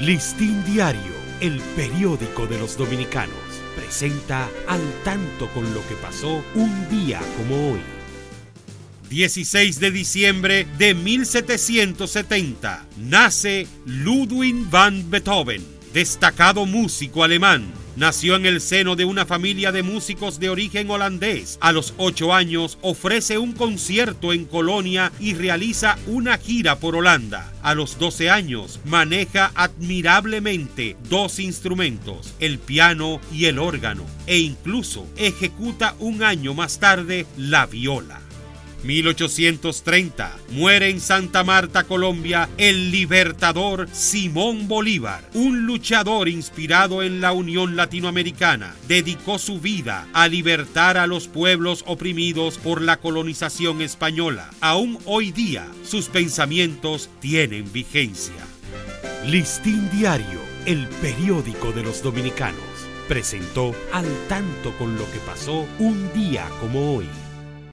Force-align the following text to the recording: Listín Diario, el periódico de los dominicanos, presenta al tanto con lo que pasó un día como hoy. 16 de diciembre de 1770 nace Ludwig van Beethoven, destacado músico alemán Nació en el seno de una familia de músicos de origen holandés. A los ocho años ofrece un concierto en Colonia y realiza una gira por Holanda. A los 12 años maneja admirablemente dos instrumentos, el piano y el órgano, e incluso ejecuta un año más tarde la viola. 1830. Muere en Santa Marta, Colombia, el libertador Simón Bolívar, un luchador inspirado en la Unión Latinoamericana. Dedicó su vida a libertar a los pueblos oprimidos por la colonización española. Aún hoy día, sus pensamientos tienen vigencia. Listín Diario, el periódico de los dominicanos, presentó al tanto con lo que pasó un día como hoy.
Listín 0.00 0.64
Diario, 0.64 1.12
el 1.42 1.60
periódico 1.76 2.46
de 2.46 2.58
los 2.58 2.78
dominicanos, 2.78 3.36
presenta 3.76 4.48
al 4.66 4.80
tanto 5.04 5.46
con 5.48 5.74
lo 5.74 5.86
que 5.88 5.94
pasó 5.96 6.42
un 6.54 6.88
día 6.88 7.20
como 7.36 7.72
hoy. 7.72 7.80
16 9.10 9.78
de 9.78 9.90
diciembre 9.90 10.66
de 10.78 10.94
1770 10.94 12.86
nace 12.96 13.66
Ludwig 13.84 14.70
van 14.70 15.10
Beethoven, 15.10 15.62
destacado 15.92 16.64
músico 16.64 17.22
alemán 17.22 17.70
Nació 18.00 18.36
en 18.36 18.46
el 18.46 18.62
seno 18.62 18.96
de 18.96 19.04
una 19.04 19.26
familia 19.26 19.72
de 19.72 19.82
músicos 19.82 20.40
de 20.40 20.48
origen 20.48 20.90
holandés. 20.90 21.58
A 21.60 21.70
los 21.70 21.92
ocho 21.98 22.32
años 22.32 22.78
ofrece 22.80 23.36
un 23.36 23.52
concierto 23.52 24.32
en 24.32 24.46
Colonia 24.46 25.12
y 25.20 25.34
realiza 25.34 25.98
una 26.06 26.38
gira 26.38 26.78
por 26.78 26.96
Holanda. 26.96 27.52
A 27.62 27.74
los 27.74 27.98
12 27.98 28.30
años 28.30 28.80
maneja 28.86 29.52
admirablemente 29.54 30.96
dos 31.10 31.38
instrumentos, 31.40 32.32
el 32.40 32.58
piano 32.58 33.20
y 33.34 33.44
el 33.44 33.58
órgano, 33.58 34.06
e 34.26 34.38
incluso 34.38 35.06
ejecuta 35.18 35.94
un 35.98 36.22
año 36.22 36.54
más 36.54 36.80
tarde 36.80 37.26
la 37.36 37.66
viola. 37.66 38.22
1830. 38.82 40.36
Muere 40.50 40.90
en 40.90 41.00
Santa 41.00 41.44
Marta, 41.44 41.84
Colombia, 41.84 42.48
el 42.58 42.90
libertador 42.90 43.88
Simón 43.92 44.68
Bolívar, 44.68 45.28
un 45.34 45.66
luchador 45.66 46.28
inspirado 46.28 47.02
en 47.02 47.20
la 47.20 47.32
Unión 47.32 47.76
Latinoamericana. 47.76 48.74
Dedicó 48.88 49.38
su 49.38 49.60
vida 49.60 50.06
a 50.12 50.28
libertar 50.28 50.96
a 50.96 51.06
los 51.06 51.28
pueblos 51.28 51.84
oprimidos 51.86 52.58
por 52.58 52.82
la 52.82 52.98
colonización 52.98 53.82
española. 53.82 54.50
Aún 54.60 54.98
hoy 55.04 55.32
día, 55.32 55.66
sus 55.84 56.08
pensamientos 56.08 57.10
tienen 57.20 57.72
vigencia. 57.72 58.34
Listín 59.26 59.90
Diario, 59.90 60.40
el 60.66 60.86
periódico 61.02 61.72
de 61.72 61.82
los 61.82 62.02
dominicanos, 62.02 62.60
presentó 63.08 63.74
al 63.92 64.06
tanto 64.28 64.72
con 64.78 64.96
lo 64.96 65.04
que 65.10 65.18
pasó 65.26 65.66
un 65.78 66.12
día 66.14 66.48
como 66.60 66.96
hoy. 66.96 67.06